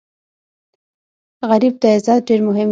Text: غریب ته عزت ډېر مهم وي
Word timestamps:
غریب 1.49 1.73
ته 1.81 1.87
عزت 1.95 2.21
ډېر 2.27 2.39
مهم 2.49 2.67
وي 2.67 2.69